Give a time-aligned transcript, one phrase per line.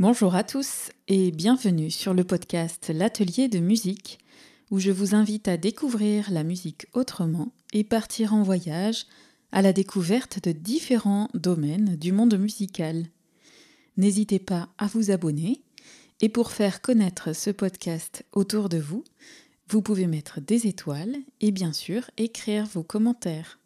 [0.00, 4.18] Bonjour à tous et bienvenue sur le podcast L'atelier de musique
[4.70, 9.04] où je vous invite à découvrir la musique autrement et partir en voyage
[9.52, 13.08] à la découverte de différents domaines du monde musical.
[13.98, 15.60] N'hésitez pas à vous abonner
[16.22, 19.04] et pour faire connaître ce podcast autour de vous,
[19.68, 23.58] vous pouvez mettre des étoiles et bien sûr écrire vos commentaires.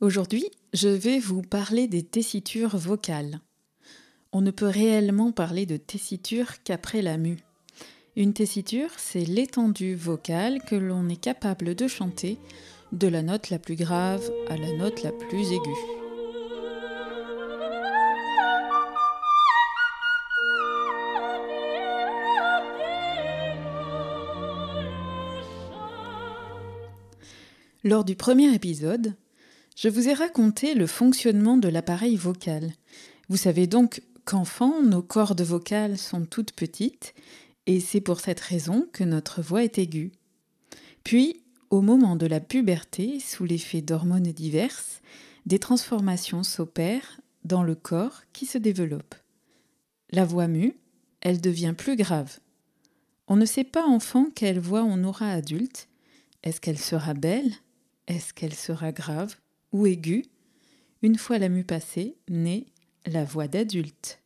[0.00, 3.40] Aujourd'hui, je vais vous parler des tessitures vocales.
[4.38, 7.38] On ne peut réellement parler de tessiture qu'après la mue.
[8.16, 12.36] Une tessiture, c'est l'étendue vocale que l'on est capable de chanter
[12.92, 15.70] de la note la plus grave à la note la plus aiguë.
[27.84, 29.14] Lors du premier épisode,
[29.76, 32.74] je vous ai raconté le fonctionnement de l'appareil vocal.
[33.30, 37.14] Vous savez donc qu'enfant, nos cordes vocales sont toutes petites
[37.66, 40.12] et c'est pour cette raison que notre voix est aiguë.
[41.04, 45.00] Puis, au moment de la puberté, sous l'effet d'hormones diverses,
[45.46, 49.14] des transformations s'opèrent dans le corps qui se développe.
[50.10, 50.76] La voix mue,
[51.20, 52.38] elle devient plus grave.
[53.28, 55.88] On ne sait pas enfant quelle voix on aura adulte.
[56.42, 57.52] Est-ce qu'elle sera belle?
[58.08, 59.36] Est-ce qu'elle sera grave
[59.72, 60.24] ou aiguë,
[61.02, 62.66] une fois la mue passée, naît
[63.06, 64.20] la voix d'adulte.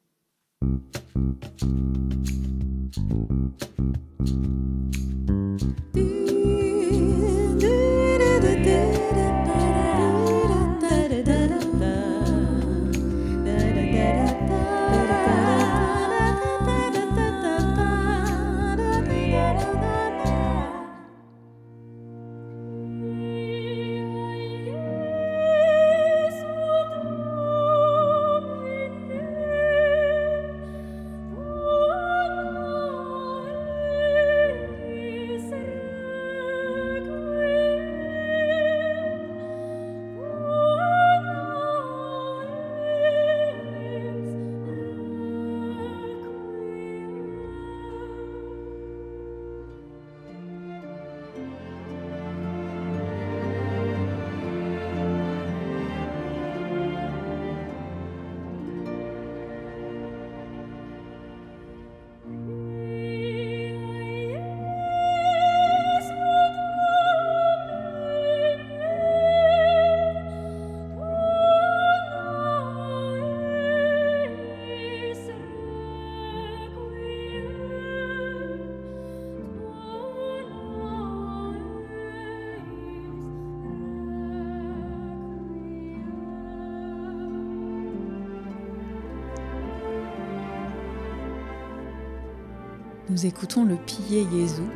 [93.08, 94.68] Nous écoutons le Pillé Jésus,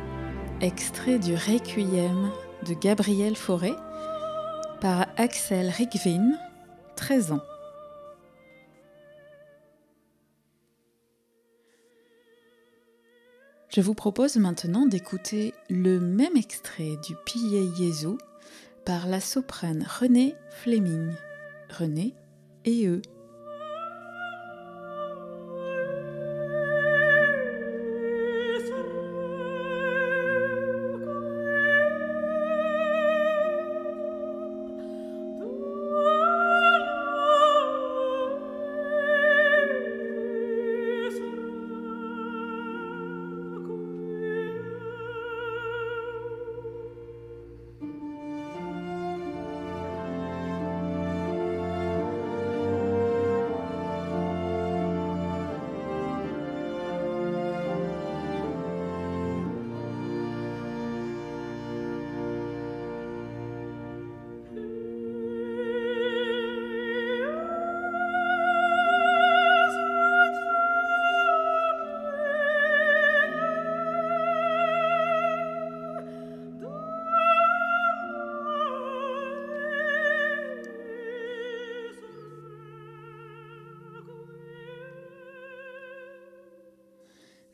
[0.61, 2.31] extrait du Requiem
[2.67, 3.73] de Gabriel Fauré
[4.81, 6.31] par Axel Rigvin,
[6.95, 7.43] 13 ans.
[13.69, 18.17] Je vous propose maintenant d'écouter le même extrait du Pillé Jésus
[18.85, 21.13] par la soprane Renée Fleming.
[21.69, 22.13] Renée
[22.63, 23.01] et eux.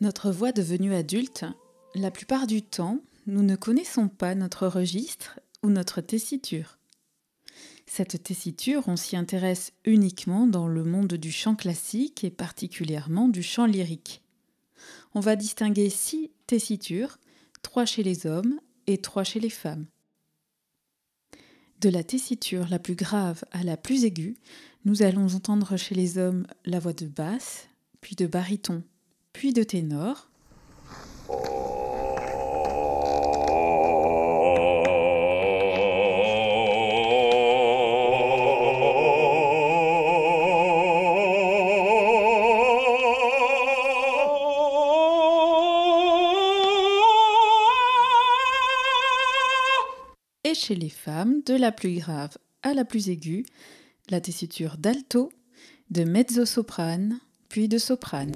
[0.01, 1.45] Notre voix devenue adulte,
[1.93, 6.79] la plupart du temps, nous ne connaissons pas notre registre ou notre tessiture.
[7.85, 13.43] Cette tessiture, on s'y intéresse uniquement dans le monde du chant classique et particulièrement du
[13.43, 14.23] chant lyrique.
[15.13, 17.19] On va distinguer six tessitures,
[17.61, 19.85] trois chez les hommes et trois chez les femmes.
[21.79, 24.35] De la tessiture la plus grave à la plus aiguë,
[24.83, 27.67] nous allons entendre chez les hommes la voix de basse,
[27.99, 28.81] puis de baryton,
[29.33, 30.29] puis de ténor.
[50.43, 53.45] Et chez les femmes, de la plus grave à la plus aiguë,
[54.09, 55.31] la tessiture d'alto,
[55.89, 57.19] de mezzo-soprane,
[57.51, 58.31] puis de soprane.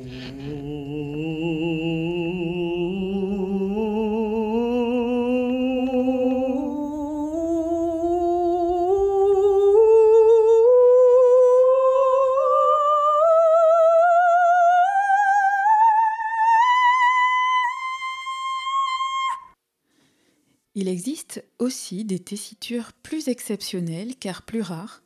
[20.78, 25.02] Il existe aussi des tessitures plus exceptionnelles car plus rares.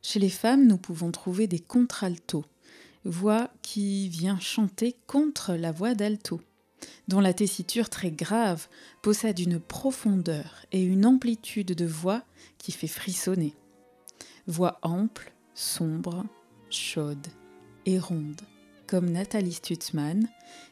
[0.00, 2.44] Chez les femmes, nous pouvons trouver des contraltos,
[3.04, 6.40] voix qui vient chanter contre la voix d'alto,
[7.08, 8.68] dont la tessiture très grave
[9.02, 12.22] possède une profondeur et une amplitude de voix
[12.58, 13.54] qui fait frissonner.
[14.46, 16.24] Voix ample, sombre,
[16.70, 17.26] chaude
[17.86, 18.40] et ronde,
[18.86, 20.28] comme Nathalie Stutzmann,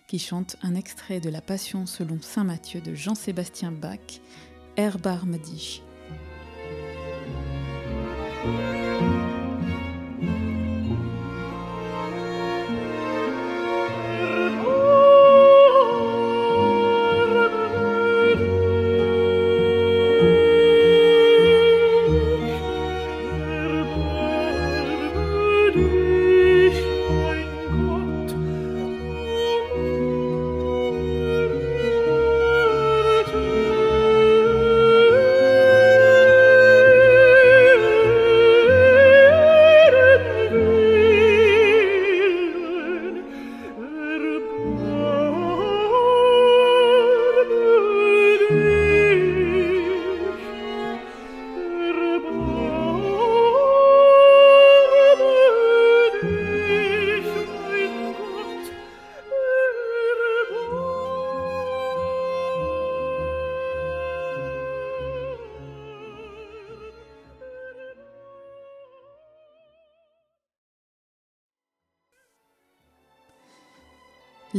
[0.08, 4.20] qui chante un extrait de la Passion selon Saint Matthieu de Jean-Sébastien Bach,
[4.76, 5.82] Erbarmedi.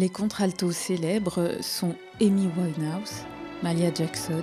[0.07, 3.25] Les contraltos célèbres sont Amy Winehouse,
[3.61, 4.41] Malia Jackson,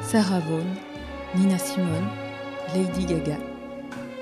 [0.00, 0.64] Sarah Vaughan,
[1.34, 2.08] Nina Simone,
[2.74, 3.36] Lady Gaga.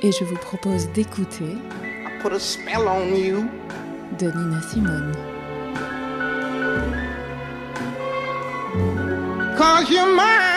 [0.03, 1.55] Et je vous propose d'écouter
[4.19, 5.12] de Nina Simone.
[9.56, 10.54] Cause you're mine.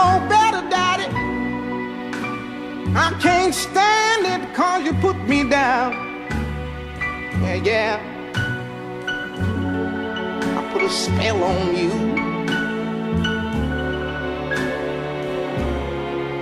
[0.00, 1.08] Know better, Daddy.
[3.06, 5.90] I can't stand it cause you put me down.
[7.42, 7.94] Yeah, yeah.
[10.58, 11.92] I put a spell on you.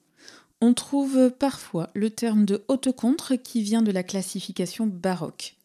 [0.62, 5.56] on trouve parfois le terme de haute contre qui vient de la classification baroque.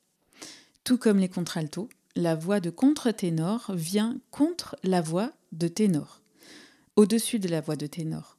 [0.85, 6.21] Tout comme les contraltos, la voix de contre-ténor vient contre la voix de ténor,
[6.97, 8.37] au-dessus de la voix de ténor.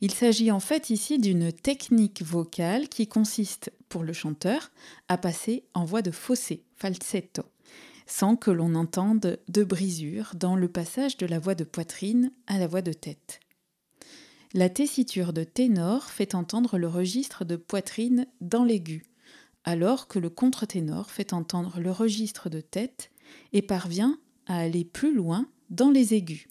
[0.00, 4.72] Il s'agit en fait ici d'une technique vocale qui consiste, pour le chanteur,
[5.08, 7.44] à passer en voix de fossé, falsetto,
[8.06, 12.58] sans que l'on entende de brisure dans le passage de la voix de poitrine à
[12.58, 13.40] la voix de tête.
[14.54, 19.02] La tessiture de ténor fait entendre le registre de poitrine dans l'aigu,
[19.64, 23.10] alors que le contre-ténor fait entendre le registre de tête
[23.54, 26.46] et parvient à aller plus loin dans les aigus.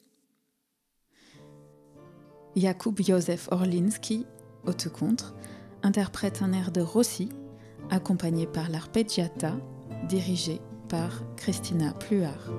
[2.55, 4.25] Jakub Józef Orlinski,
[4.65, 5.36] haute contre,
[5.84, 7.29] interprète un air de Rossi,
[7.91, 9.58] accompagné par l'arpeggiata,
[10.10, 12.50] dirigé par Christina Pluart.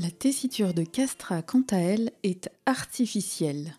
[0.00, 3.74] La tessiture de Castra, quant à elle, est artificielle,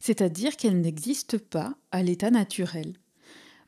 [0.00, 2.92] c'est-à-dire qu'elle n'existe pas à l'état naturel.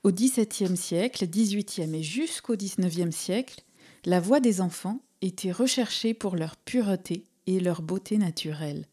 [0.03, 3.65] Au XVIIe siècle, XVIIIe et jusqu'au XIXe siècle,
[4.05, 8.87] la voix des enfants était recherchée pour leur pureté et leur beauté naturelle.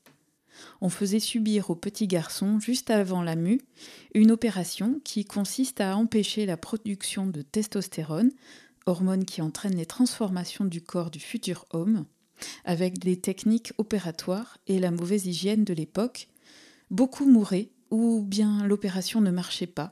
[0.79, 3.59] On faisait subir aux petits garçons, juste avant la mue,
[4.15, 8.31] une opération qui consiste à empêcher la production de testostérone,
[8.85, 12.05] hormone qui entraîne les transformations du corps du futur homme,
[12.65, 16.27] avec des techniques opératoires et la mauvaise hygiène de l'époque,
[16.89, 19.91] beaucoup mouraient ou bien l'opération ne marchait pas,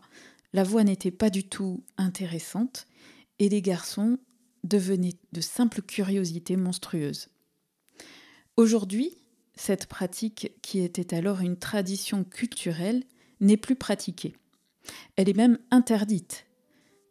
[0.54, 2.88] la voix n'était pas du tout intéressante
[3.40, 4.18] et les garçons
[4.64, 7.30] devenaient de simples curiosités monstrueuses.
[8.58, 9.14] Aujourd'hui,
[9.56, 13.04] cette pratique, qui était alors une tradition culturelle,
[13.40, 14.36] n'est plus pratiquée.
[15.16, 16.46] Elle est même interdite.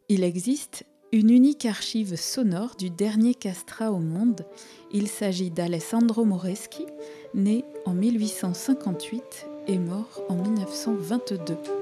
[0.09, 4.45] Il existe une unique archive sonore du dernier castrat au monde.
[4.91, 6.85] Il s'agit d'Alessandro Moreschi,
[7.33, 11.78] né en 1858 et mort en 1922.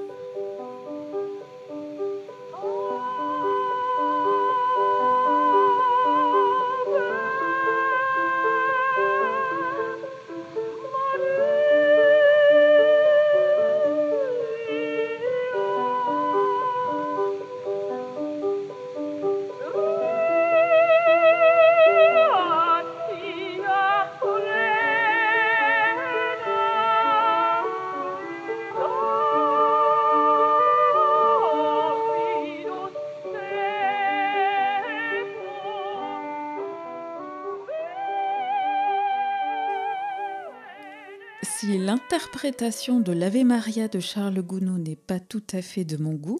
[41.88, 46.38] L'interprétation de l'Ave Maria de Charles Gounod n'est pas tout à fait de mon goût,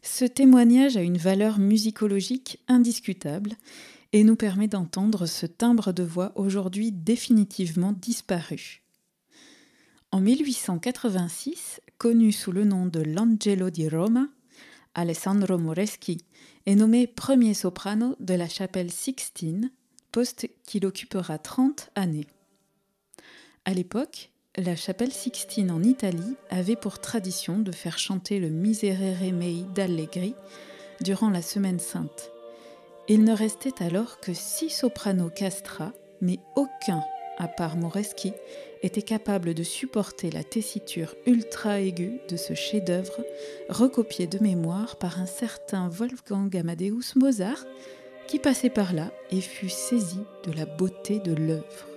[0.00, 3.50] ce témoignage a une valeur musicologique indiscutable
[4.12, 8.84] et nous permet d'entendre ce timbre de voix aujourd'hui définitivement disparu.
[10.12, 14.28] En 1886, connu sous le nom de L'Angelo di Roma,
[14.94, 16.18] Alessandro Moreschi
[16.64, 19.72] est nommé premier soprano de la chapelle Sixtine,
[20.12, 22.28] poste qu'il occupera 30 années.
[23.64, 29.32] À l'époque, la chapelle Sixtine en Italie avait pour tradition de faire chanter le Miserere
[29.32, 30.34] Mei d'Allegri
[31.02, 32.30] durant la Semaine Sainte.
[33.08, 37.02] Il ne restait alors que six sopranos castras, mais aucun,
[37.36, 38.32] à part Moreschi,
[38.82, 43.24] était capable de supporter la tessiture ultra aiguë de ce chef-d'œuvre,
[43.68, 47.64] recopié de mémoire par un certain Wolfgang Amadeus Mozart,
[48.26, 51.95] qui passait par là et fut saisi de la beauté de l'œuvre.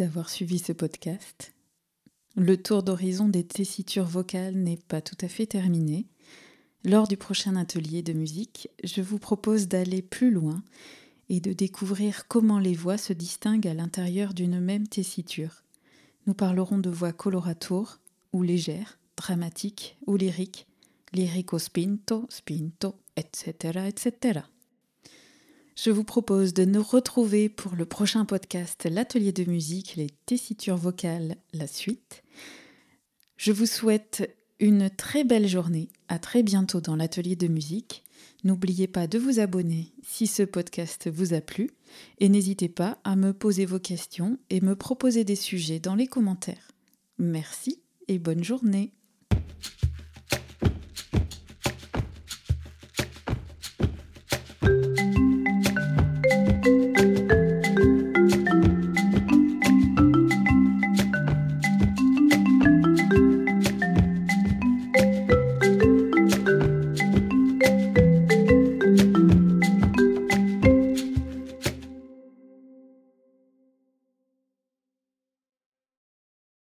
[0.00, 1.52] D'avoir suivi ce podcast.
[2.34, 6.06] Le tour d'horizon des tessitures vocales n'est pas tout à fait terminé.
[6.86, 10.62] Lors du prochain atelier de musique, je vous propose d'aller plus loin
[11.28, 15.64] et de découvrir comment les voix se distinguent à l'intérieur d'une même tessiture.
[16.26, 17.98] Nous parlerons de voix coloratour,
[18.32, 20.66] ou légère, dramatique ou lyrique,
[21.12, 24.40] lyrico spinto, spinto, etc., etc.
[25.82, 30.76] Je vous propose de nous retrouver pour le prochain podcast L'atelier de musique, les tessitures
[30.76, 32.22] vocales, la suite.
[33.38, 35.88] Je vous souhaite une très belle journée.
[36.08, 38.04] À très bientôt dans l'atelier de musique.
[38.44, 41.70] N'oubliez pas de vous abonner si ce podcast vous a plu
[42.18, 46.08] et n'hésitez pas à me poser vos questions et me proposer des sujets dans les
[46.08, 46.72] commentaires.
[47.16, 48.92] Merci et bonne journée.